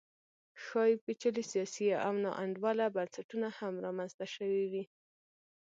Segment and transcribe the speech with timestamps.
[0.63, 4.83] ښايي پېچلي سیاسي او ناانډوله بنسټونه هم رامنځته شوي وي